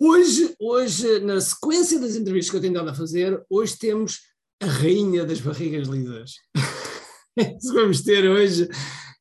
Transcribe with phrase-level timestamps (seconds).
[0.00, 4.20] Hoje, hoje, na sequência das entrevistas que eu tenho dado a fazer, hoje temos
[4.62, 6.34] a rainha das barrigas lisas.
[7.36, 8.68] Isso vamos ter hoje,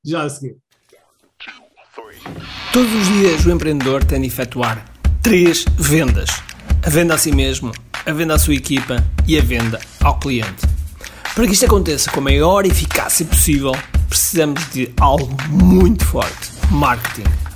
[0.05, 0.55] já a seguir.
[2.71, 4.85] Todos os dias o empreendedor tem de efetuar
[5.23, 6.29] três vendas:
[6.86, 7.71] a venda a si mesmo,
[8.05, 8.98] a venda à sua equipa
[9.28, 10.62] e a venda ao cliente.
[11.34, 13.71] Para que isto aconteça com a maior eficácia possível,
[14.07, 17.46] precisamos de algo muito forte: marketing.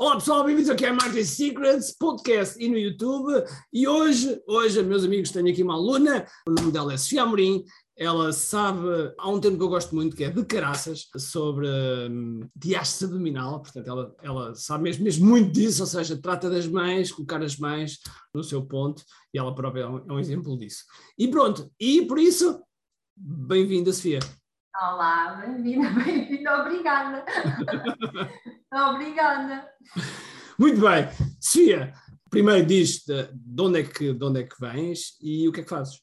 [0.00, 3.44] Olá pessoal, bem-vindos aqui ao Marketing Secrets, podcast e no YouTube.
[3.70, 7.62] E hoje, hoje, meus amigos, tenho aqui uma aluna, o nome dela é Sofia Amorim,
[7.94, 8.80] ela sabe,
[9.18, 13.60] há um termo que eu gosto muito que é de caraças, sobre um, diástase abdominal,
[13.60, 17.58] portanto ela, ela sabe mesmo, mesmo muito disso, ou seja, trata das mães, colocar as
[17.58, 17.98] mães
[18.34, 19.04] no seu ponto,
[19.34, 20.82] e ela própria é um, é um exemplo disso.
[21.18, 22.64] E pronto, e por isso,
[23.14, 24.20] bem-vinda Sofia.
[24.74, 27.22] Olá, bem-vinda, bem-vinda, obrigada.
[28.72, 29.68] obrigada.
[30.58, 31.08] Muito bem,
[31.40, 31.92] Sofia,
[32.28, 35.60] primeiro diz de, de, onde é que, de onde é que vens e o que
[35.60, 36.00] é que fazes?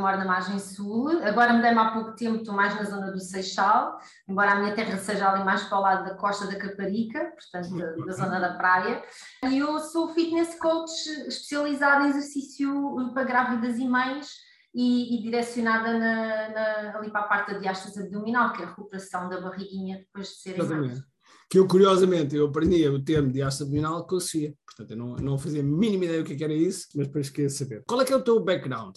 [0.00, 3.96] Moro na margem sul, agora mudei-me há pouco tempo, estou mais na zona do Seixal,
[4.28, 7.78] embora a minha terra seja ali mais para o lado da costa da Caparica, portanto
[7.78, 9.04] da, da zona da praia.
[9.48, 10.90] E eu sou fitness coach
[11.28, 14.32] especializada em exercício para grávidas e mães
[14.74, 18.68] e, e direcionada na, na, ali para a parte da diástase abdominal, que é a
[18.70, 21.13] recuperação da barriguinha depois de serem mães.
[21.54, 25.14] Que eu, curiosamente, eu aprendi o termo diástase abdominal com a Sofia, portanto eu não,
[25.14, 27.84] não fazia a mínima ideia do que era isso, mas depois queria saber.
[27.86, 28.96] Qual é que é o teu background?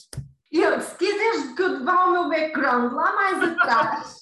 [0.51, 4.15] Eu, se quiseres que eu te vá ao meu background lá mais atrás,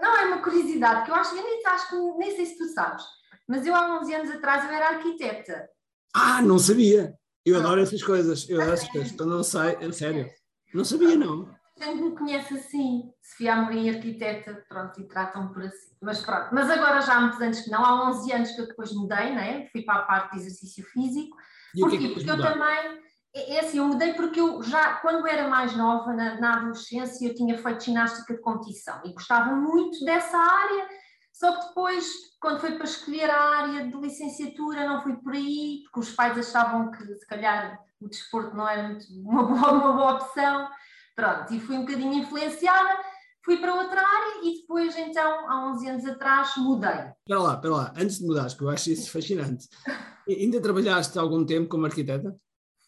[0.00, 2.68] não é uma curiosidade, que eu acho que nem, acho que nem sei se tu
[2.68, 3.02] sabes,
[3.48, 5.68] mas eu há 11 anos atrás eu era arquiteta.
[6.14, 7.12] Ah, não sabia.
[7.44, 10.30] Eu adoro essas coisas, eu adoro essas coisas, então não sei, é sério.
[10.72, 11.52] Não sabia, não.
[11.76, 15.96] Gente me conhece assim, Sofia Amorim, arquiteta, pronto, e tratam por assim.
[16.00, 18.68] Mas pronto, mas agora já há muitos anos que não, há 11 anos que eu
[18.68, 19.66] depois mudei, né?
[19.72, 21.36] fui para a parte de exercício físico.
[21.74, 21.98] E Porquê?
[21.98, 23.02] que é que Porque eu também
[23.34, 27.26] é, é assim, eu mudei porque eu já, quando era mais nova, na, na, adolescência,
[27.26, 30.88] eu tinha feito ginástica de competição e gostava muito dessa área,
[31.32, 32.08] só que depois,
[32.40, 36.38] quando foi para escolher a área de licenciatura, não fui por aí, porque os pais
[36.38, 40.68] achavam que se calhar o desporto não era muito uma boa, uma boa opção.
[41.14, 42.98] Pronto, e fui um bocadinho influenciada,
[43.44, 46.90] fui para outra área e depois, então, há 11 anos atrás, mudei.
[46.90, 49.68] Espera lá, espera lá, antes de mudares, que eu acho isso fascinante,
[50.28, 52.36] ainda trabalhaste algum tempo como arquiteta?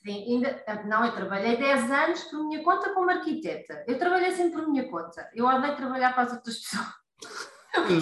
[0.03, 3.85] Sim, ainda, não, eu trabalhei 10 anos por minha conta como arquiteta.
[3.89, 5.29] Eu trabalhei sempre por minha conta.
[5.35, 6.87] Eu odeio trabalhar para as outras pessoas.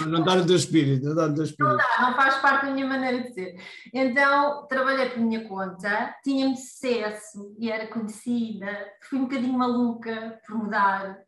[0.09, 1.71] Não dá no teu espírito, não dá no teu espírito.
[1.71, 3.57] Não dá, não faz parte da minha maneira de ser.
[3.93, 8.69] Então, trabalhei por minha conta, tinha-me sucesso e era conhecida,
[9.03, 11.19] fui um bocadinho maluca por mudar,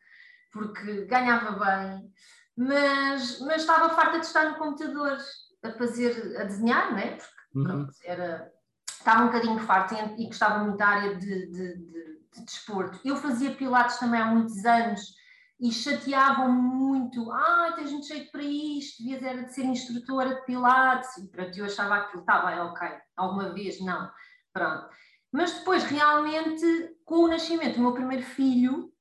[0.53, 2.11] porque ganhava bem,
[2.57, 5.19] mas, mas estava farta de estar no computador
[5.63, 7.09] a fazer, a desenhar, não é?
[7.13, 7.65] Porque Uhum.
[7.65, 8.53] pronto, era,
[8.91, 13.01] estava um bocadinho farta e, e gostava muito da área de, de, de, de desporto.
[13.05, 15.15] Eu fazia pilates também há muitos anos
[15.59, 17.31] e chateavam muito.
[17.31, 21.17] Ah, tens muito jeito para isto, devias era de ser instrutora de pilates.
[21.19, 24.11] E pronto, eu achava aquilo, está bem, ok, alguma vez não.
[24.53, 24.89] Pronto.
[25.33, 26.65] Mas depois, realmente,
[27.05, 28.93] com o nascimento do meu primeiro filho,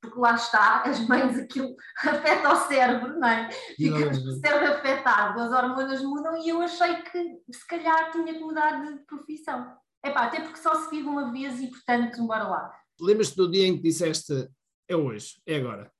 [0.00, 3.48] porque lá está, as mães aquilo afeta o cérebro, não é?
[3.76, 8.40] Com o cérebro afetado, as hormonas mudam e eu achei que se calhar tinha que
[8.40, 9.76] mudar de profissão.
[10.04, 12.72] Epá, até porque só se vive uma vez e portanto, bora lá.
[13.00, 14.48] Lembras-te do dia em que disseste
[14.88, 15.92] é hoje, é agora?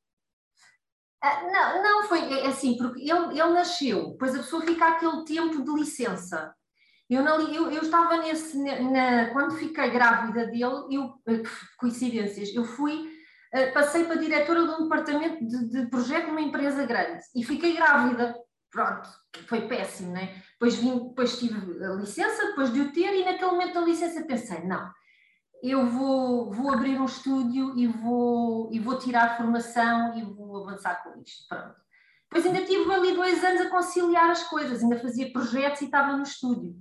[1.23, 5.25] Ah, não, não foi é assim, porque ele, ele nasceu, depois a pessoa fica aquele
[5.25, 6.55] tempo de licença.
[7.11, 11.15] Eu, eu, eu estava nesse, na, quando fiquei grávida dele, eu,
[11.79, 13.19] coincidências, eu fui
[13.73, 18.37] passei para diretora de um departamento de, de, projeto numa empresa grande e fiquei grávida.
[18.71, 19.09] Pronto,
[19.47, 20.43] foi péssimo, né?
[20.53, 24.27] Depois, vim, depois tive a licença, depois de o ter, e naquele momento da licença
[24.27, 24.91] pensei: não,
[25.63, 31.03] eu vou, vou abrir um estúdio e vou, e vou tirar formação e vou avançar
[31.03, 31.47] com isto.
[31.49, 31.75] Pronto.
[32.31, 36.17] Depois ainda tive ali dois anos a conciliar as coisas, ainda fazia projetos e estava
[36.17, 36.77] no estúdio.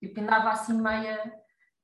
[0.00, 1.32] Tipo, andava assim meia,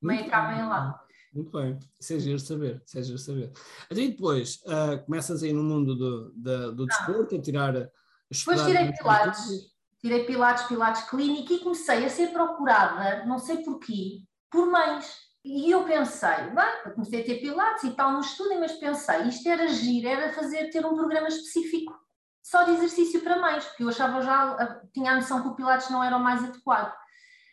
[0.00, 1.00] meia cá, meia lá.
[1.32, 3.52] Muito bem, isso é giro saber, isso é giro saber.
[3.90, 7.76] Então, e depois, uh, começas aí no mundo do, do, do desporto, a tirar...
[7.76, 7.88] A
[8.30, 9.48] depois tirei pilates,
[10.00, 15.27] tirei pilates, pilates clínico e comecei a ser procurada, não sei porquê, por mães.
[15.48, 19.48] E eu pensei, bem, comecei a ter pilates e tal no estúdio, mas pensei, isto
[19.48, 21.98] era agir, era fazer, ter um programa específico
[22.42, 25.90] só de exercício para mães, porque eu achava já, tinha a noção que o pilates
[25.90, 26.94] não era o mais adequado.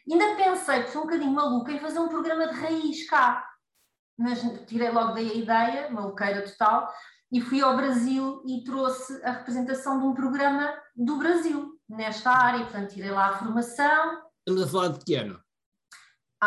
[0.09, 3.45] Ainda pensei, sou um bocadinho maluca, em fazer um programa de raiz cá,
[4.17, 6.93] mas tirei logo daí a ideia, maluqueira total,
[7.31, 12.63] e fui ao Brasil e trouxe a representação de um programa do Brasil, nesta área,
[12.63, 14.21] portanto tirei lá a formação.
[14.47, 15.44] Estamos a falar de que ano?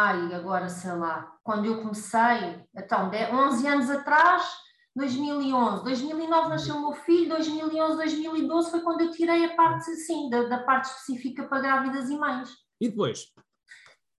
[0.01, 4.49] Ai, agora sei lá, quando eu comecei, então, 11 anos atrás,
[4.95, 10.31] 2011, 2009 nasceu o meu filho, 2011, 2012 foi quando eu tirei a parte, assim,
[10.31, 12.49] da, da parte específica para grávidas e mães.
[12.81, 13.27] E depois?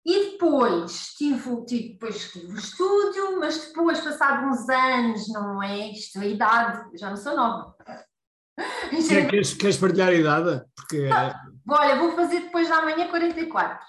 [0.05, 5.91] E depois tive, tive, depois tive o estúdio, mas depois, passado uns anos, não é
[5.91, 7.73] isto, a idade, já não sou nova.
[9.29, 10.65] Queres, queres partilhar a idade?
[10.75, 11.07] Porque...
[11.69, 13.79] Olha, vou fazer depois da manhã 44.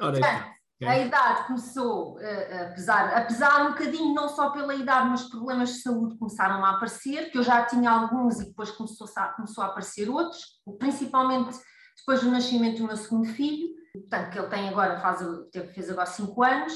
[0.00, 0.88] Ora, Portanto, okay.
[0.88, 5.82] A idade começou a pesar, apesar um bocadinho, não só pela idade, mas problemas de
[5.82, 9.06] saúde começaram a aparecer, que eu já tinha alguns e depois começou,
[9.36, 10.40] começou a aparecer outros,
[10.78, 11.56] principalmente
[11.96, 15.20] depois do nascimento do meu segundo filho portanto, que ele tem agora, faz,
[15.74, 16.74] fez agora 5 anos,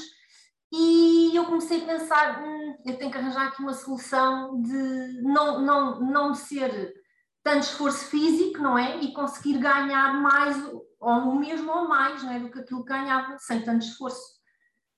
[0.71, 5.61] e eu comecei a pensar, hum, eu tenho que arranjar aqui uma solução de não,
[5.61, 6.93] não, não ser
[7.43, 8.99] tanto esforço físico, não é?
[8.99, 10.55] E conseguir ganhar mais,
[10.99, 12.39] ou o mesmo ou mais, não é?
[12.39, 14.39] Do que aquilo que ganhava, sem tanto esforço.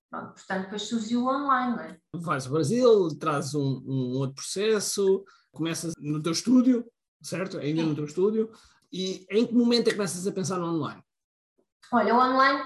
[0.10, 1.98] Pronto, portanto, depois surgiu o online, não é?
[2.16, 6.86] Vais ao Brasil, traz um, um outro processo, começas no teu estúdio,
[7.22, 7.58] certo?
[7.58, 7.90] Ainda Sim.
[7.90, 8.52] no teu estúdio,
[8.92, 11.02] e em que momento é que começas a pensar no online?
[11.94, 12.62] Olha, o online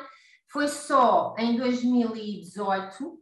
[0.51, 3.19] foi só em 2018, uh,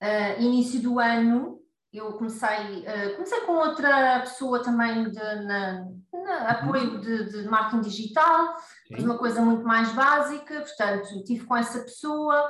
[0.00, 1.59] eh, início do ano,
[1.92, 7.80] eu comecei, uh, comecei com outra pessoa também de, na, na apoio de, de, marketing
[7.80, 8.54] digital,
[8.86, 12.48] fiz uma coisa muito mais básica, portanto, tive com essa pessoa.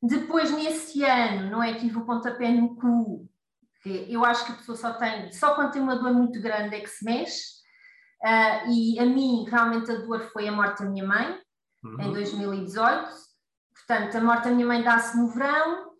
[0.00, 1.74] Depois, nesse ano, não é?
[1.74, 3.28] Tive o pontapé no cu,
[3.82, 6.76] que eu acho que a pessoa só tem, só quando tem uma dor muito grande
[6.76, 7.56] é que se mexe.
[8.22, 11.38] Uh, e a mim, realmente, a dor foi a morte da minha mãe
[11.82, 12.00] uhum.
[12.02, 13.10] em 2018.
[13.74, 15.95] Portanto, a morte da minha mãe dá-se no verão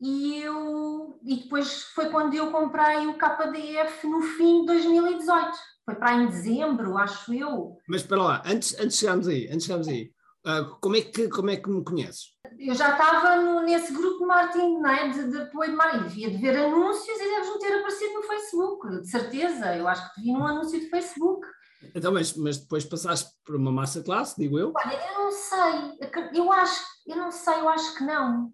[0.00, 5.50] e eu e depois foi quando eu comprei o KDF no fim de 2018.
[5.84, 7.76] Foi para em dezembro, acho eu.
[7.88, 10.10] Mas para lá, antes, antes chegarmos aí, antes chegarmos aí,
[10.46, 12.30] uh, como, é que, como é que me conheces?
[12.58, 15.08] Eu já estava no, nesse grupo marketing, não é?
[15.08, 19.00] de, de apoio de marketing, devia de ver anúncios e deves-me ter aparecido no Facebook,
[19.00, 21.46] de certeza, eu acho que te vi num anúncio de Facebook.
[21.94, 24.72] Então, mas, mas depois passaste por uma masterclass, digo eu?
[24.76, 28.52] Olha, eu não sei, eu acho, eu não sei, eu acho que não.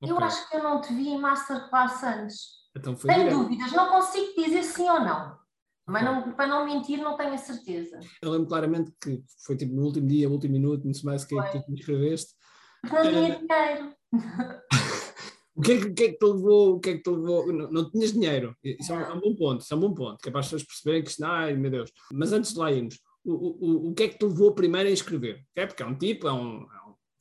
[0.00, 0.12] Okay.
[0.12, 2.58] Eu acho que eu não te vi em masterclass antes.
[2.76, 3.42] Então foi tenho direto.
[3.42, 5.36] dúvidas, não consigo dizer sim ou não.
[5.86, 7.98] Mas não, para não mentir, não tenho a certeza.
[8.22, 11.26] Eu lembro claramente que foi tipo no último dia, último minuto, não sei mais o
[11.26, 12.34] que é que tu me escreveste.
[12.84, 13.40] Não tinha uh...
[13.40, 13.96] dinheiro.
[15.58, 16.76] O que, é que, que, é que te levou?
[16.76, 17.52] O que é que te levou?
[17.52, 18.56] Não, não tinhas dinheiro.
[18.62, 20.38] Isso é um, é um, bom ponto, isso é um bom ponto, que é para
[20.38, 21.90] as pessoas perceberem que isto, ai meu Deus.
[22.12, 24.92] Mas antes de lá irmos, o, o, o que é que te levou primeiro a
[24.92, 25.44] escrever?
[25.56, 26.64] É porque é um tipo, é um.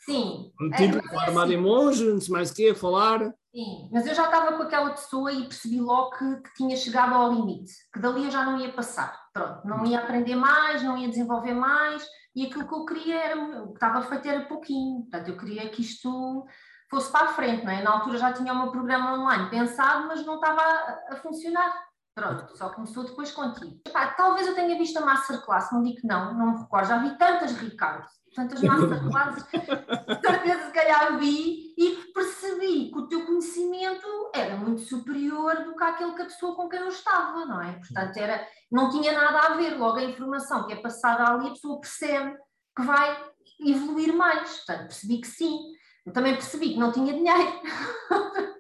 [0.07, 0.51] É Sim.
[0.59, 3.33] Um tipo é, armado assim, em monge, não sei mais o quê, a falar.
[3.53, 7.13] Sim, mas eu já estava com aquela pessoa e percebi logo que, que, tinha chegado
[7.13, 9.19] ao limite, que dali eu já não ia passar.
[9.33, 12.05] Pronto, não ia aprender mais, não ia desenvolver mais,
[12.35, 15.01] e aquilo que eu queria era, o que estava feito era pouquinho.
[15.01, 16.45] Portanto, eu queria que isto
[16.89, 17.81] fosse para a frente, não é?
[17.81, 21.86] Na altura já tinha o meu programa online pensado, mas não estava a, a funcionar.
[22.17, 23.79] Pronto, só começou depois contigo.
[23.85, 26.87] Epá, talvez eu tenha visto a masterclass, não digo que não, não me recordo.
[26.87, 29.45] Já vi tantas, Ricardo, tantas masterclasses,
[30.25, 35.83] certeza se calhar vi e percebi que o teu conhecimento era muito superior do que
[35.83, 37.73] aquele que a pessoa com quem eu estava, não é?
[37.73, 39.77] Portanto, era, não tinha nada a ver.
[39.77, 42.35] Logo, a informação que é passada ali, a pessoa percebe
[42.75, 43.15] que vai
[43.59, 44.57] evoluir mais.
[44.57, 45.59] Portanto, percebi que sim.
[46.03, 47.61] Eu também percebi que não tinha dinheiro.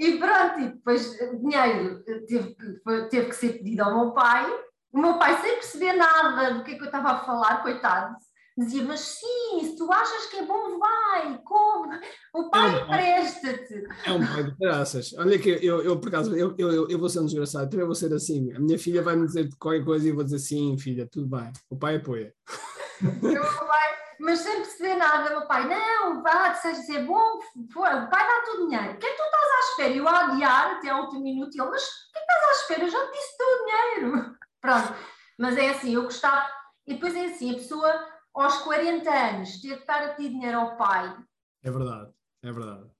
[0.00, 4.50] e pronto, e depois dinheiro teve que, teve que ser pedido ao meu pai.
[4.90, 8.16] O meu pai, sem perceber nada do que é que eu estava a falar, coitado,
[8.56, 12.00] dizia: Mas sim, se tu achas que é bom, vai, come.
[12.34, 13.84] O pai é empresta-te.
[14.06, 15.12] É um pai de graças.
[15.18, 17.94] Olha que eu, eu por acaso, eu, eu, eu vou ser um desgraçado, também vou
[17.94, 18.50] ser assim.
[18.54, 21.28] A minha filha vai me dizer qualquer coisa e eu vou dizer: Sim, filha, tudo
[21.28, 21.52] bem.
[21.68, 22.32] O pai apoia.
[23.02, 27.40] O meu pai mas sem perceber nada, meu pai, não, vá, seja ser bom,
[27.72, 28.92] foi, o pai dá todo o dinheiro.
[28.92, 29.94] O que é que tu estás à espera?
[29.94, 32.44] Eu a adiar até ao último minuto, e ele, mas o que é que estás
[32.44, 32.84] à espera?
[32.84, 34.36] Eu já te disse todo o dinheiro.
[34.60, 34.94] Pronto,
[35.38, 36.50] mas é assim, eu gostava,
[36.86, 40.58] e depois é assim, a pessoa aos 40 anos ter que estar a pedir dinheiro
[40.58, 41.16] ao pai.
[41.62, 42.12] É verdade,
[42.42, 42.90] é verdade.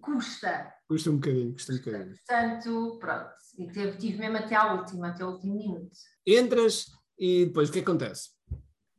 [0.00, 0.74] Custa.
[0.86, 2.14] Custa um bocadinho, custa um bocadinho.
[2.16, 5.90] Portanto, pronto, e teve, tive mesmo até à última, até ao último minuto.
[6.26, 6.86] Entras
[7.18, 8.30] e depois o que acontece?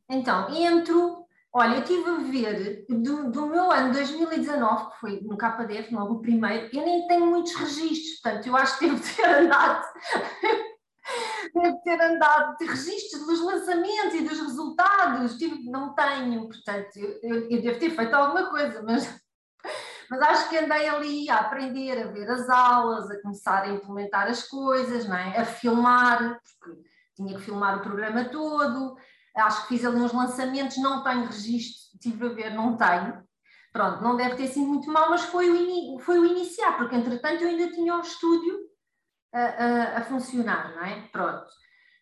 [0.09, 1.26] Então, entro,
[1.59, 6.13] Olha, eu estive a ver do, do, meu ano 2019, que foi no KDF, logo
[6.13, 9.83] o primeiro, eu nem tenho muitos registros, portanto, eu acho que devo ter andado.
[11.55, 17.49] devo ter andado de registros dos lançamentos e dos resultados, tive, não tenho, portanto, eu,
[17.49, 19.19] eu devo ter feito alguma coisa, mas
[20.11, 24.27] mas acho que andei ali a aprender, a ver as aulas, a começar a implementar
[24.27, 25.39] as coisas, não é?
[25.39, 26.81] a filmar, porque
[27.15, 28.95] tinha que filmar o programa todo.
[29.37, 33.23] Acho que fiz ali uns lançamentos, não tenho registro, estive a ver, não tenho.
[33.71, 37.43] Pronto, não deve ter sido muito mal, mas foi o, foi o iniciar, porque entretanto
[37.43, 38.57] eu ainda tinha o estúdio
[39.33, 41.07] a, a, a funcionar, não é?
[41.11, 41.45] Pronto.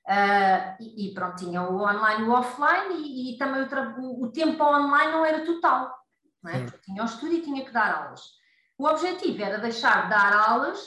[0.07, 4.31] Uh, e, e, pronto, tinha o online e o offline, e, e também o, o,
[4.31, 5.91] tempo online não era total
[6.45, 6.63] não é?
[6.63, 8.21] Porque tinha o estúdio e tinha que dar aulas.
[8.77, 10.79] O objetivo era deixar de dar aulas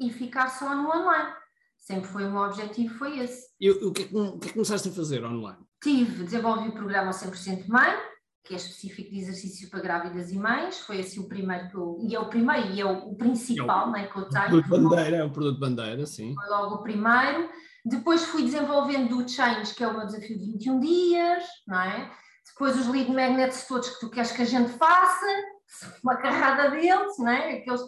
[0.00, 1.32] e ficar só no online.
[1.78, 3.48] Sempre foi o meu objetivo, foi esse.
[3.60, 5.64] E o que, é que, o que é que começaste a fazer online?
[5.84, 7.94] Tive, desenvolvi o programa 100% Mãe,
[8.42, 11.98] que é específico de exercício para grávidas e mães, foi assim o primeiro que eu,
[12.00, 14.44] e é o primeiro, e é o, o principal é o, né, que eu tenho.
[14.44, 16.34] O produto bandeira, é o produto bandeira, sim.
[16.34, 17.50] Foi logo o primeiro.
[17.84, 22.10] Depois fui desenvolvendo o Change, que é o meu desafio de 21 dias, não é?
[22.46, 25.26] depois os lead magnets todos que tu queres que a gente faça,
[26.02, 27.58] uma carrada deles, né?
[27.58, 27.82] Aqueles,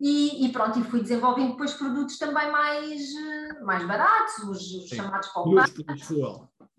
[0.00, 4.88] e, e, pronto, e fui desenvolvendo depois produtos também mais, eh, mais baratos, os, os
[4.88, 5.50] chamados pop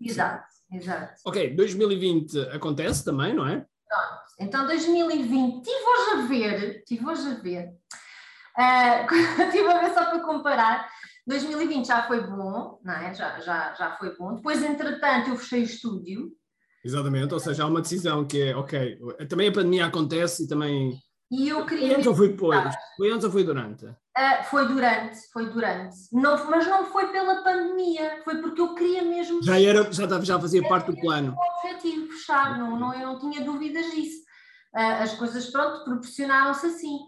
[0.00, 1.20] Exato, exato.
[1.24, 3.64] Ok, 2020 acontece também, não é?
[3.88, 7.68] Pronto, então 2020, estive hoje a ver, estive hoje a ver,
[8.58, 10.88] uh, estive a ver só para comparar,
[11.26, 13.14] 2020 já foi bom, não é?
[13.14, 16.32] já, já, já foi bom, depois entretanto eu fechei o estúdio,
[16.84, 18.98] Exatamente, ou seja, há uma decisão que é, ok,
[19.28, 20.98] também a pandemia acontece e também.
[21.30, 21.86] E eu queria.
[21.86, 22.74] Foi antes ou foi depois?
[22.96, 23.86] Foi antes ou foi durante?
[24.16, 25.96] Uh, foi durante, foi durante.
[26.12, 29.42] Não, mas não foi pela pandemia, foi porque eu queria mesmo.
[29.42, 31.34] Já, era, já, já fazia parte do plano.
[31.34, 34.22] O objetivo, fechar, não, não, eu não tinha dúvidas disso.
[34.74, 36.98] Uh, as coisas, pronto, proporcionaram-se assim.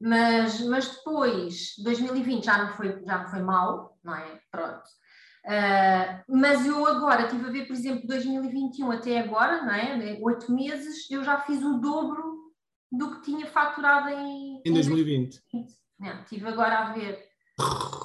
[0.00, 4.40] Mas, mas depois, 2020 já não foi, já não foi mal, não é?
[4.50, 4.82] Pronto.
[5.44, 10.16] Uh, mas eu agora estive a ver, por exemplo, 2021 até agora, não é?
[10.20, 12.52] Oito meses, eu já fiz o dobro
[12.92, 15.42] do que tinha faturado em, em 2020.
[15.52, 15.81] 2020.
[16.02, 17.16] Não, estive agora a ver.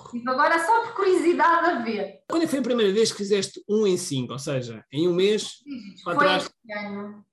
[0.05, 2.21] Estive agora só por curiosidade a ver.
[2.29, 4.33] Quando é foi a primeira vez que fizeste um em cinco?
[4.33, 5.63] Ou seja, em um mês.
[6.03, 7.25] Foi este ano.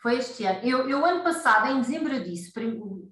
[0.00, 0.60] Foi este ano.
[0.62, 2.52] Eu, eu ano passado, em dezembro, eu disse,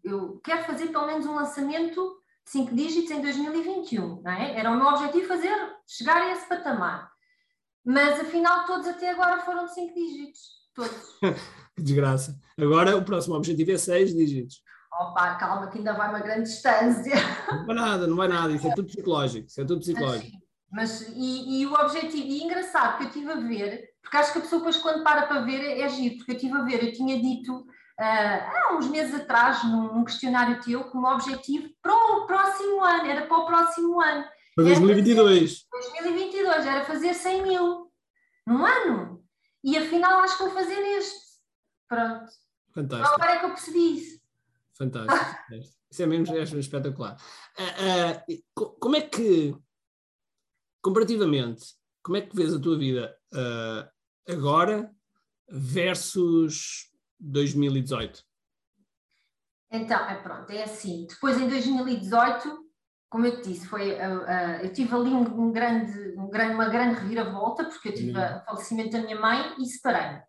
[0.04, 4.56] eu quero fazer pelo menos um lançamento cinco dígitos em 2021, não é?
[4.56, 5.54] Era o meu objetivo fazer,
[5.86, 7.10] chegar a esse patamar.
[7.84, 10.40] Mas afinal todos até agora foram de cinco dígitos,
[10.72, 11.18] todos.
[11.76, 12.38] Desgraça.
[12.56, 14.62] Agora o próximo objetivo é seis dígitos.
[14.92, 17.14] Opa, calma que ainda vai uma grande distância.
[17.50, 20.36] Não vai nada, não vai nada, isso é tudo psicológico, isso é tudo psicológico.
[20.70, 24.38] Mas, e, e, o objetivo, e engraçado que eu estive a ver, porque acho que
[24.38, 26.82] a pessoa depois quando para para ver é, é giro, porque eu estive a ver,
[26.82, 27.66] eu tinha dito
[27.98, 33.06] ah, há uns meses atrás, num, num questionário teu, como objetivo para o próximo ano,
[33.06, 34.24] era para o próximo ano.
[34.56, 35.66] Para 2022.
[35.70, 37.92] 2022, era fazer 100 mil
[38.46, 39.22] num ano.
[39.62, 41.20] E afinal acho que vou fazer este.
[41.88, 42.26] Pronto.
[42.74, 43.14] Fantástico.
[43.14, 44.21] Agora é que eu percebi isso.
[44.78, 45.76] Fantástico.
[45.90, 47.16] isso é mesmo, é espetacular.
[47.58, 49.54] Uh, uh, como é que,
[50.82, 51.64] comparativamente,
[52.02, 54.90] como é que vês a tua vida uh, agora
[55.48, 58.24] versus 2018?
[59.70, 61.06] Então, é pronto, é assim.
[61.06, 62.62] Depois em 2018,
[63.08, 63.96] como eu te disse, foi,
[64.62, 68.44] eu tive ali um, um, grande, um grande, uma grande reviravolta, porque eu tive o
[68.44, 70.22] falecimento da minha mãe e separei-me.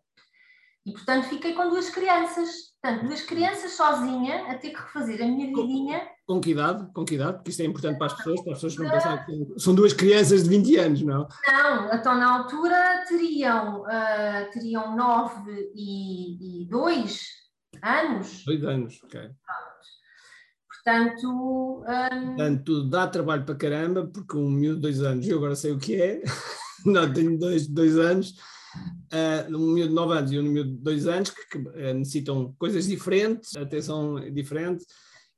[0.86, 2.73] E portanto fiquei com duas crianças.
[2.84, 6.00] Portanto, duas crianças sozinha a ter que refazer a minha vidinha.
[6.26, 6.92] Com, com que idade?
[6.92, 7.36] Com que idade?
[7.38, 9.94] Porque isto é importante para as pessoas, para as pessoas não pensarem que são duas
[9.94, 11.26] crianças de 20 anos, não?
[11.48, 17.20] Não, então na altura teriam, uh, teriam 9 e, e 2
[17.82, 18.44] anos.
[18.44, 19.30] 2 anos, ok.
[20.68, 22.26] Portanto, um...
[22.26, 25.78] Portanto, dá trabalho para caramba, porque um miúdo de 2 anos, eu agora sei o
[25.78, 26.20] que é,
[26.84, 28.34] não, tenho dois, dois anos,
[29.12, 31.94] uh, um miúdo de 9 anos e um miúdo de 2 anos que, que uh,
[31.94, 34.84] necessitam coisas diferentes, atenção diferente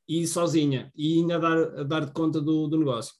[0.08, 3.14] e sozinha e ainda dar, dar conta do, do negócio.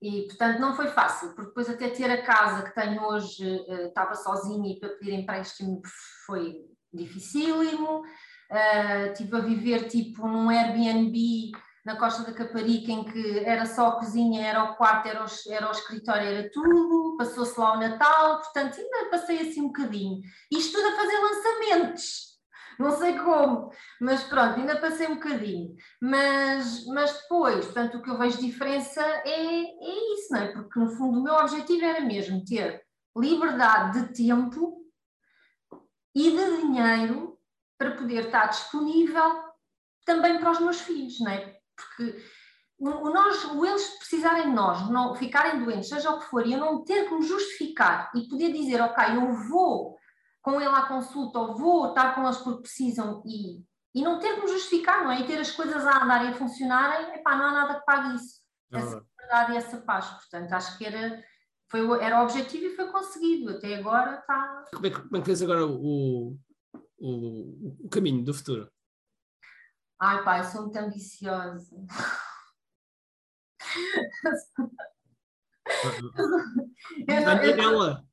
[0.00, 3.88] E, portanto, não foi fácil, porque depois até ter a casa que tenho hoje, uh,
[3.88, 5.82] estava sozinha e para pedir empréstimo
[6.24, 8.02] foi dificílimo.
[8.50, 11.52] Uh, estive a viver tipo num Airbnb
[11.88, 15.26] na Costa da Caparica, em que era só a cozinha, era o quarto, era o,
[15.50, 20.20] era o escritório, era tudo, passou-se lá o Natal, portanto ainda passei assim um bocadinho.
[20.52, 22.38] Isto tudo a fazer lançamentos,
[22.78, 25.74] não sei como, mas pronto, ainda passei um bocadinho.
[25.98, 30.52] Mas, mas depois, portanto, o que eu vejo diferença é, é isso, não é?
[30.52, 32.82] Porque no fundo o meu objetivo era mesmo ter
[33.16, 34.84] liberdade de tempo
[36.14, 37.38] e de dinheiro
[37.78, 39.42] para poder estar disponível
[40.04, 41.57] também para os meus filhos, não é?
[41.78, 42.20] Porque
[42.78, 46.52] o, nós, o eles precisarem de nós, não ficarem doentes, seja o que for, e
[46.52, 49.96] eu não ter que me justificar e poder dizer, ok, eu vou
[50.42, 53.62] com ele à consulta ou vou estar com eles porque precisam e,
[53.94, 55.20] e não ter que me justificar, não é?
[55.20, 58.14] E ter as coisas a andar e a funcionarem, epá, não há nada que pague
[58.16, 58.40] isso.
[58.72, 60.06] É essa verdade e essa paz.
[60.06, 61.22] Portanto, acho que era,
[61.68, 63.50] foi, era o objetivo e foi conseguido.
[63.50, 64.64] Até agora está.
[64.72, 66.36] Como é que, como é que vês agora o,
[66.98, 68.70] o, o caminho do futuro?
[70.00, 71.76] Ai, pai, sou muito ambiciosa.
[77.06, 78.04] Daniela.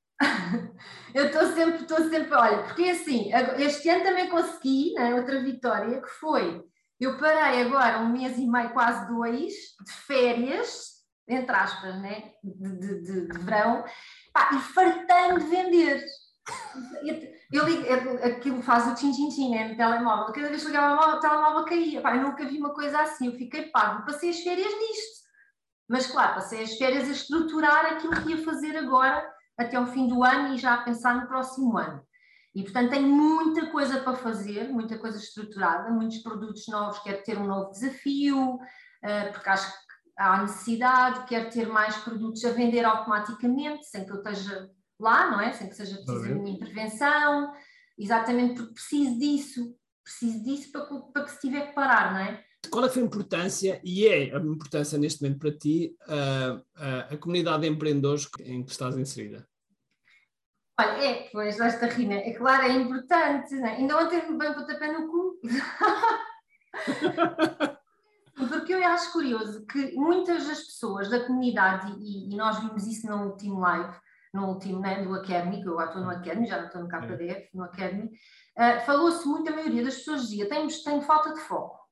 [1.14, 6.02] Eu estou sempre, estou sempre, olha, porque assim, este ano também consegui né, outra vitória
[6.02, 6.64] que foi,
[7.00, 9.54] eu parei agora um mês e meio, quase dois,
[9.86, 10.96] de férias,
[11.28, 13.84] entre aspas, né, de, de, de, de verão,
[14.34, 16.04] pá, e fartando de vender.
[17.52, 21.66] Eu, eu, aquilo faz o tchim-tchim-tchim né, no telemóvel, cada vez que ligava o telemóvel
[21.66, 25.26] caía, pá, eu nunca vi uma coisa assim, eu fiquei pago, passei as férias nisto.
[25.88, 30.08] Mas claro, passei as férias a estruturar aquilo que ia fazer agora até o fim
[30.08, 32.02] do ano e já a pensar no próximo ano.
[32.54, 37.38] E portanto tenho muita coisa para fazer, muita coisa estruturada, muitos produtos novos, quero ter
[37.38, 38.58] um novo desafio,
[39.04, 39.78] eh, porque acho que
[40.18, 45.42] há necessidade, quero ter mais produtos a vender automaticamente, sem que eu esteja lá, não
[45.42, 45.52] é?
[45.52, 47.52] Sem que seja preciso a minha intervenção,
[47.98, 52.20] exatamente porque preciso disso, preciso disso para que, para que se tiver que parar, não
[52.20, 52.46] é?
[52.70, 57.00] qual é foi a importância, e é a importância neste momento para ti, a, a,
[57.14, 59.48] a comunidade de empreendedores em que estás inserida?
[60.80, 63.76] Olha, é, pois, esta rina, é claro, é importante, né?
[63.78, 65.40] ainda ontem me o pontapé no cu.
[68.36, 73.08] Porque eu acho curioso que muitas das pessoas da comunidade, e, e nós vimos isso
[73.08, 73.96] no último live,
[74.36, 76.88] no último, né, do Academy, que eu agora estou no Academy, já não estou no
[76.88, 78.12] KDF, no Academy,
[78.58, 81.86] uh, falou-se muito, a maioria das pessoas dizia, tenho, tenho falta de foco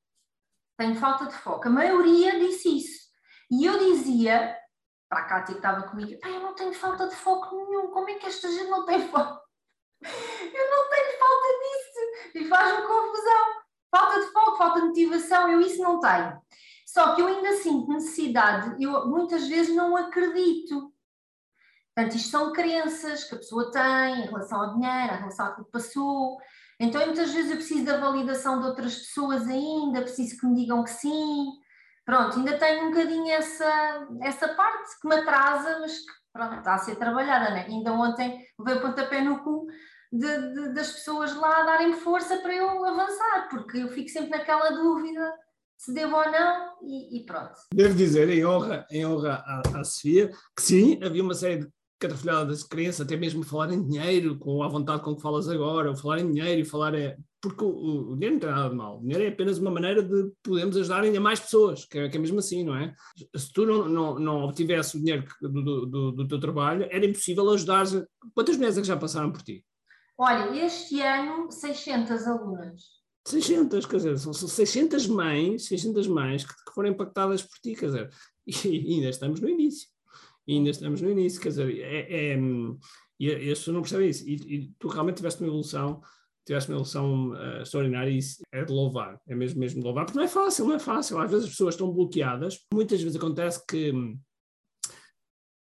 [0.77, 1.67] tenho falta de foco.
[1.67, 3.03] A maioria disse isso.
[3.51, 4.57] E eu dizia
[5.09, 8.15] para a Cátia que estava comigo, eu não tenho falta de foco nenhum, como é
[8.15, 9.41] que esta gente não tem foco?
[10.03, 12.35] Eu não tenho falta disso.
[12.35, 13.63] E faz-me confusão.
[13.89, 16.41] Falta de foco, falta de motivação, eu isso não tenho.
[16.85, 20.92] Só que eu ainda sinto necessidade, eu muitas vezes não acredito.
[21.95, 25.65] Portanto, isto são crenças que a pessoa tem em relação ao dinheiro, em relação àquilo
[25.65, 26.37] que passou,
[26.79, 30.83] então, muitas vezes eu preciso da validação de outras pessoas ainda, preciso que me digam
[30.83, 31.51] que sim.
[32.05, 36.73] Pronto, ainda tenho um bocadinho essa, essa parte que me atrasa, mas que pronto, está
[36.75, 37.65] a ser trabalhada, né?
[37.67, 39.67] Ainda ontem levei o pontapé no cu
[40.11, 44.71] de, de, das pessoas lá darem força para eu avançar, porque eu fico sempre naquela
[44.71, 45.33] dúvida
[45.77, 47.53] se devo ou não, e, e pronto.
[47.73, 51.71] Devo dizer, em honra, em honra à, à Sofia, que sim, havia uma série de
[51.99, 55.95] catrafilhadas crenças, até mesmo falar em dinheiro, com a vontade com que falas agora, ou
[55.95, 57.17] falar em dinheiro e falar é.
[57.41, 60.01] Porque o, o, dinheiro não tem nada de mal, o dinheiro é apenas uma maneira
[60.01, 62.93] de podermos ajudar ainda mais pessoas, que é, que é mesmo assim, não é?
[63.35, 67.49] Se tu não, não, não obtivesse o dinheiro do, do, do teu trabalho, era impossível
[67.49, 67.85] ajudar.
[68.33, 69.65] Quantas mulheres é que já passaram por ti?
[70.17, 72.81] Olha, este ano 600 alunas.
[73.27, 77.85] 600, quer dizer, são 600 mães, 600 mães que, que foram impactadas por ti, quer
[77.85, 78.09] dizer,
[78.65, 79.92] e ainda estamos no início
[80.47, 82.39] e ainda estamos no início, quer dizer, é, é,
[83.19, 86.01] e as pessoas não percebem isso, e, e, tu realmente tiveste uma evolução,
[86.45, 90.05] tiveste uma evolução uh, extraordinária e isso é de louvar, é mesmo, mesmo de louvar,
[90.05, 93.15] porque não é fácil, não é fácil, às vezes as pessoas estão bloqueadas, muitas vezes
[93.15, 93.91] acontece que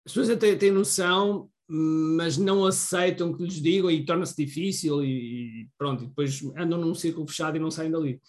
[0.06, 5.62] as pessoas até têm noção, mas não aceitam que lhes digam e torna-se difícil e,
[5.62, 8.20] e pronto, e depois andam num círculo fechado e não saem dali.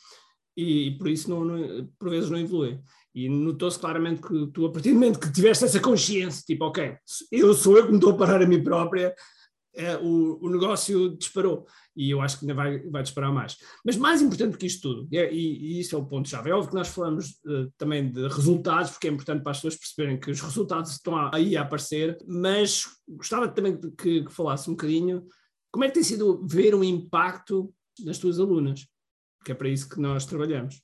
[0.57, 2.81] E, e por isso não, não, por vezes não evoluem.
[3.15, 6.97] E notou-se claramente que tu, a partir do momento que tiveste essa consciência, tipo, ok,
[7.31, 9.15] eu sou eu que me estou a parar a mim própria,
[9.75, 11.67] é, o, o negócio disparou.
[11.95, 13.57] E eu acho que ainda vai, vai disparar mais.
[13.85, 16.71] Mas mais importante que isto tudo, e, e, e isso é o ponto-chave, é óbvio
[16.71, 20.31] que nós falamos uh, também de resultados, porque é importante para as pessoas perceberem que
[20.31, 25.23] os resultados estão aí a aparecer, mas gostava também que, que falasse um bocadinho
[25.71, 27.73] como é que tem sido ver um impacto
[28.05, 28.87] nas tuas alunas,
[29.45, 30.83] que é para isso que nós trabalhamos.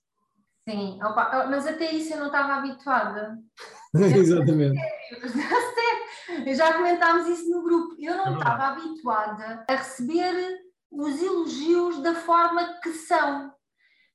[0.68, 3.38] Sim, opa, mas até isso eu não estava habituada.
[3.94, 4.78] Exatamente.
[6.54, 7.96] Já comentámos isso no grupo.
[7.98, 10.58] Eu não é estava habituada a receber
[10.90, 13.50] os elogios da forma que são.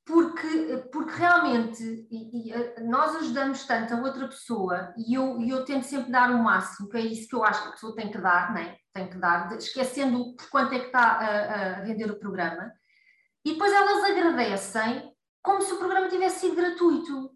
[0.06, 5.50] Porque, porque realmente e, e, eh, nós ajudamos tanto a outra pessoa e eu, e
[5.50, 7.96] eu tento sempre dar o máximo, que é isso que eu acho que a pessoa
[7.96, 8.76] tem que dar, né?
[8.94, 12.74] tem que dar, esquecendo por quanto é que está a, a vender o programa.
[13.46, 15.12] E depois elas agradecem
[15.44, 17.32] como se o programa tivesse sido gratuito.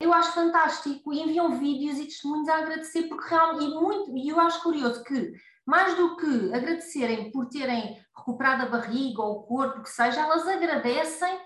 [0.00, 4.28] Eu acho fantástico e enviam vídeos e testemunhos a agradecer, porque realmente, e, muito, e
[4.28, 5.32] eu acho curioso que
[5.66, 10.46] mais do que agradecerem por terem recuperado a barriga ou o corpo, que seja, elas
[10.46, 11.40] agradecem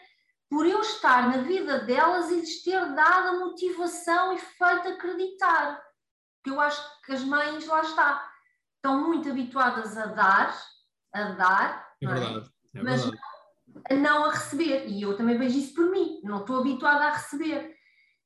[0.49, 5.83] por eu estar na vida delas e lhes ter dado a motivação e feito acreditar.
[6.37, 8.31] Porque eu acho que as mães, lá está,
[8.77, 10.57] estão muito habituadas a dar,
[11.13, 12.79] a dar, é verdade, é?
[12.79, 13.36] É mas verdade.
[13.91, 14.87] Não, não a receber.
[14.89, 17.75] E eu também vejo isso por mim, não estou habituada a receber.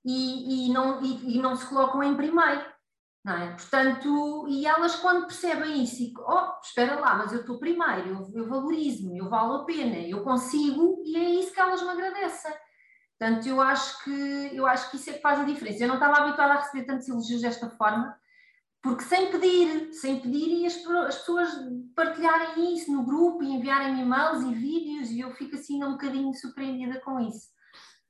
[0.05, 2.65] E, e, não, e, e não se colocam em primeiro.
[3.23, 3.53] Não é?
[3.53, 8.31] Portanto, e elas quando percebem isso, e, oh, espera lá, mas eu estou primeiro, eu,
[8.35, 12.51] eu valorizo-me, eu valo a pena, eu consigo, e é isso que elas me agradecem.
[13.19, 15.85] Portanto, eu acho que, eu acho que isso é que faz a diferença.
[15.85, 18.17] Eu não estava habituada a receber tantos elogios desta forma,
[18.83, 21.49] porque sem pedir, sem pedir, e as, as pessoas
[21.95, 26.33] partilharem isso no grupo e enviarem e-mails e vídeos, e eu fico assim um bocadinho
[26.35, 27.49] surpreendida com isso.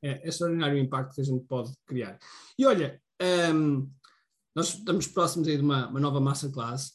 [0.03, 2.19] É, é extraordinário o impacto que a gente pode criar.
[2.59, 3.03] E olha,
[3.53, 3.91] um,
[4.55, 6.93] nós estamos próximos aí de uma, uma nova masterclass.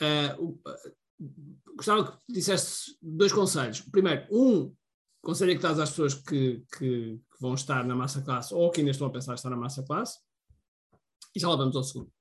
[0.00, 3.80] Uh, uh, gostava que dissesse dois conselhos.
[3.80, 4.74] Primeiro, um
[5.22, 8.80] conselho é que estás às pessoas que, que, que, vão estar na masterclass ou que
[8.80, 10.18] ainda estão a pensar estar na masterclass.
[11.36, 12.17] E já lá vamos ao segundo.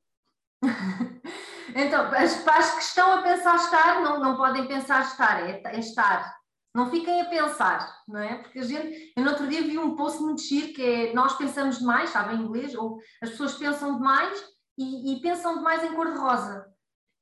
[1.76, 5.80] então, as pais que estão a pensar estar não, não podem pensar estar, é, é
[5.80, 6.36] estar.
[6.74, 8.36] Não fiquem a pensar, não é?
[8.36, 11.36] Porque a gente, eu no outro dia vi um post muito giro que é nós
[11.36, 14.40] pensamos demais, sabem inglês, ou as pessoas pensam demais
[14.78, 16.68] e, e pensam demais em cor-de-rosa,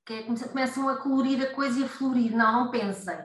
[0.05, 2.35] que é, começam a colorir a coisa e a florir.
[2.35, 3.17] Não, não pensem.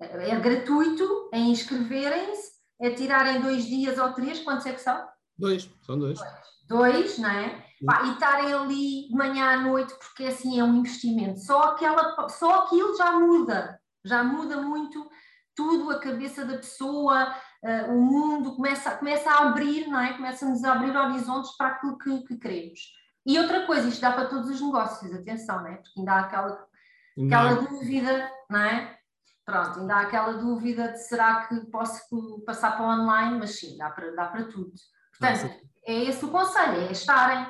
[0.00, 5.06] É, é gratuito, é inscreverem-se, é tirarem dois dias ou três, quantos é que são?
[5.38, 6.18] Dois, são dois.
[6.68, 7.65] Dois, não é?
[7.84, 11.40] Pá, e estarem ali de manhã à noite, porque assim é um investimento.
[11.40, 15.06] Só, aquela, só aquilo já muda, já muda muito
[15.54, 20.12] tudo, a cabeça da pessoa, uh, o mundo começa, começa a abrir, não é?
[20.12, 22.80] Começa-nos a abrir horizontes para aquilo que, que queremos.
[23.26, 25.76] E outra coisa, isto dá para todos os negócios, atenção, não é?
[25.76, 26.66] Porque ainda há aquela,
[27.26, 28.96] aquela dúvida, não é?
[29.44, 33.76] Pronto, ainda há aquela dúvida de será que posso passar para o online, mas sim,
[33.76, 34.72] dá para, dá para tudo.
[35.18, 35.52] Portanto,
[35.86, 37.46] é esse o conselho, é estarem.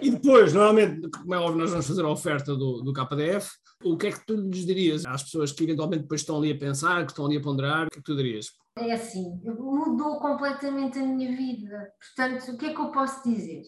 [0.00, 3.50] E depois, normalmente, como é óbvio, nós vamos fazer a oferta do, do KDF.
[3.84, 6.58] O que é que tu lhes dirias às pessoas que eventualmente depois estão ali a
[6.58, 7.86] pensar, que estão ali a ponderar?
[7.86, 8.46] O que é que tu dirias?
[8.78, 11.92] É assim, mudou completamente a minha vida.
[12.16, 13.62] Portanto, o que é que eu posso dizer?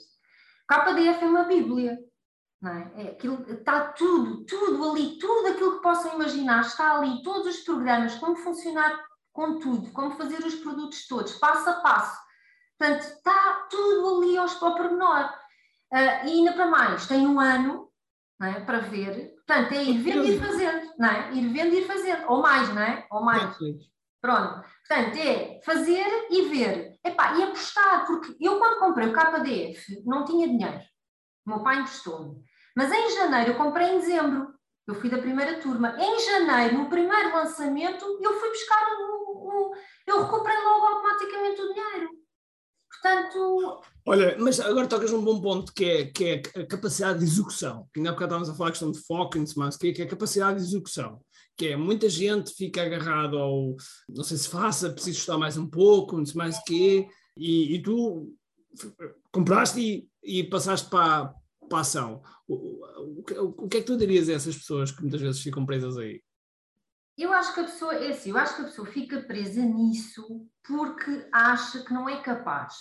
[0.68, 1.98] KDF é uma Bíblia.
[2.60, 2.92] Não é?
[2.96, 7.60] é aquilo, está tudo, tudo ali, tudo aquilo que possam imaginar está ali, todos os
[7.62, 12.20] programas, como funcionar com tudo, como fazer os produtos todos, passo a passo.
[12.78, 15.30] Portanto, está tudo ali aos, ao pormenor.
[15.92, 17.90] Uh, e ainda para mais, tem um ano
[18.42, 18.61] é?
[18.61, 19.35] para ver.
[19.46, 21.33] Portanto, é ir vendo e ir fazendo, não é?
[21.33, 23.07] Ir vendo e ir fazendo, ou mais, não é?
[23.11, 23.57] Ou mais.
[24.20, 24.64] Pronto.
[24.87, 26.98] Portanto, é fazer e ver.
[27.05, 30.81] Epá, e apostar, porque eu quando comprei o KDF não tinha dinheiro.
[31.46, 32.42] O meu pai emprestou-me.
[32.76, 34.55] Mas em janeiro eu comprei em dezembro.
[34.87, 35.96] Eu fui da primeira turma.
[35.98, 39.70] Em janeiro, no primeiro lançamento, eu fui buscar o.
[39.70, 39.74] o
[40.07, 42.19] eu recuperei logo automaticamente o dinheiro.
[43.02, 43.80] Portanto.
[44.06, 47.86] Olha, mas agora tocas num bom ponto que é, que é a capacidade de execução.
[47.92, 50.02] Que ainda há bocado estávamos a falar a questão de foco e mais, que é
[50.02, 51.20] a capacidade de execução
[51.60, 53.76] que é muita gente fica agarrado ao
[54.08, 57.74] não sei se faça, preciso estudar mais um pouco, não sei mais o quê, e,
[57.74, 58.34] e tu
[59.30, 60.08] compraste e,
[60.40, 61.34] e passaste para,
[61.68, 62.22] para a ação.
[62.48, 65.66] O, o, o, que é que tu dirias a essas pessoas que muitas vezes ficam
[65.66, 66.22] presas aí?
[67.20, 70.48] Eu acho que a pessoa, é assim, eu acho que a pessoa fica presa nisso
[70.66, 72.74] porque acha que não é capaz.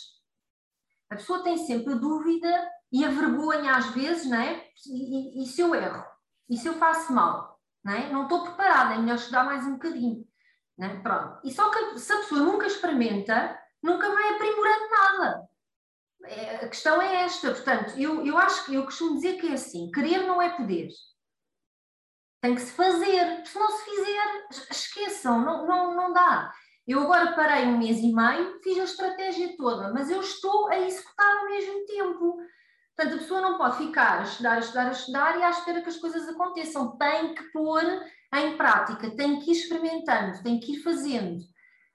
[1.09, 4.65] A pessoa tem sempre a dúvida e a vergonha às vezes, não é?
[4.87, 6.03] E, e, e se eu erro?
[6.49, 7.59] E se eu faço mal?
[7.83, 8.09] não, é?
[8.11, 10.25] não estou preparada, é melhor estudar mais um bocadinho.
[10.79, 10.87] É?
[10.99, 11.39] Pronto.
[11.43, 15.49] E só que se a pessoa nunca experimenta, nunca vai aprimorando nada.
[16.23, 19.53] É, a questão é esta, portanto, eu, eu acho que eu costumo dizer que é
[19.53, 20.89] assim: querer não é poder.
[22.41, 23.45] Tem que se fazer.
[23.45, 26.51] Se não se fizer, esqueçam, não, não, não dá.
[26.87, 30.79] Eu agora parei um mês e meio, fiz a estratégia toda, mas eu estou a
[30.79, 32.37] executar ao mesmo tempo.
[32.95, 35.81] Portanto, a pessoa não pode ficar a estudar, a estudar, a estudar e à espera
[35.81, 36.97] que as coisas aconteçam.
[36.97, 37.83] Tem que pôr
[38.33, 41.39] em prática, tem que ir experimentando, tem que ir fazendo.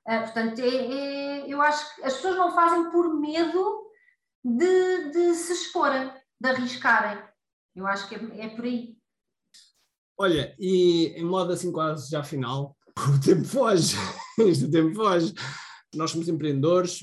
[0.06, 3.90] Uh, portanto, é, é, eu acho que as pessoas não fazem por medo
[4.44, 7.22] de, de se exporem, de arriscarem.
[7.74, 8.93] Eu acho que é, é por aí.
[10.16, 12.76] Olha, e em modo assim quase já final,
[13.14, 13.96] o tempo foge,
[14.38, 15.34] este tempo foge.
[15.94, 17.00] Nós somos empreendedores,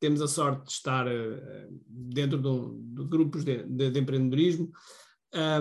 [0.00, 4.70] temos a sorte de estar uh, dentro de, de grupos de, de, de empreendedorismo,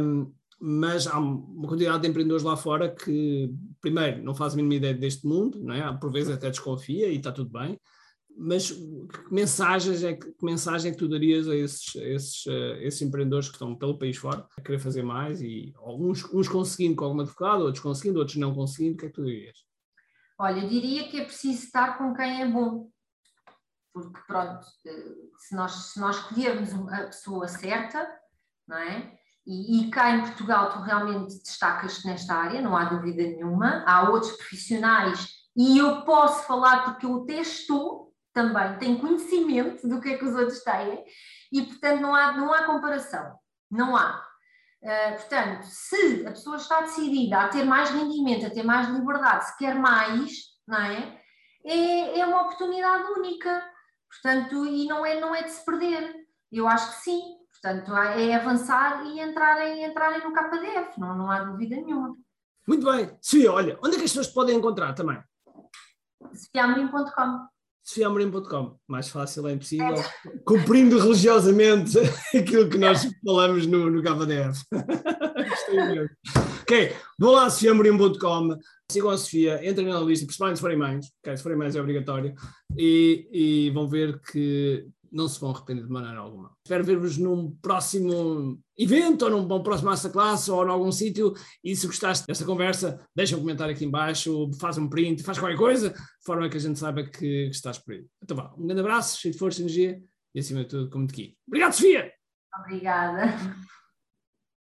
[0.02, 4.76] um, mas há uma quantidade de empreendedores lá fora que, primeiro, não fazem a mínima
[4.76, 5.98] ideia deste mundo, não é?
[5.98, 7.80] por vezes até desconfia e está tudo bem,
[8.38, 12.84] mas que mensagens é que, que mensagem é tu darias a esses, a esses, a
[12.84, 16.96] esses empreendedores que estão pelo país fora a querer fazer mais e alguns uns conseguindo
[16.96, 19.58] com alguma advogado, outros conseguindo, outros não conseguindo, o que é que tu dirias?
[20.40, 22.90] Olha, eu diria que é preciso estar com quem é bom,
[23.92, 28.08] porque pronto, eh, se nós, se nós escolhermos a pessoa certa,
[28.68, 29.18] não é?
[29.48, 33.84] E, e, cá em Portugal tu realmente destacas-te nesta área, não há dúvida nenhuma.
[33.88, 38.07] Há outros profissionais e eu posso falar porque eu até estou
[38.38, 41.04] também, tenho conhecimento do que é que os outros têm
[41.52, 43.36] e, portanto, não há, não há comparação.
[43.72, 44.24] Não há.
[44.84, 49.48] Uh, portanto, se a pessoa está decidida a ter mais rendimento, a ter mais liberdade,
[49.48, 50.32] se quer mais,
[50.68, 51.20] não é?
[51.66, 53.64] É, é uma oportunidade única.
[54.08, 56.16] Portanto, e não é, não é de se perder.
[56.52, 57.22] Eu acho que sim.
[57.52, 62.16] Portanto, é avançar e entrarem, entrarem no KDF, não, não há dúvida nenhuma.
[62.68, 63.18] Muito bem.
[63.20, 65.20] Sofia, olha, onde é que as pessoas podem encontrar também?
[66.36, 67.57] sofiamorim.com
[67.88, 69.96] sofiamorim.com, mais fácil é impossível,
[70.44, 71.98] cumprindo religiosamente
[72.36, 74.62] aquilo que nós falamos no, no KDF.
[76.64, 78.58] ok, vou lá sofiamorim.com,
[78.92, 81.82] sigam a Sofia, entrem na lista, principalmente se forem mães, okay, se forem mães é
[81.82, 82.36] obrigatório,
[82.78, 86.52] e, e vão ver que não se vão arrepender de maneira alguma.
[86.66, 91.76] Espero ver-vos num próximo evento, ou num, num próximo masterclass, ou em algum sítio, e
[91.76, 95.90] se gostaste desta conversa, deixa um comentário aqui embaixo, faz um print, faz qualquer coisa,
[95.90, 98.06] de forma que a gente saiba que, estás por aí.
[98.24, 100.02] Então vá, um grande abraço, cheio de força energia,
[100.34, 101.38] e acima de tudo, como de aqui.
[101.48, 102.12] Obrigado, Sofia!
[102.60, 103.68] Obrigada.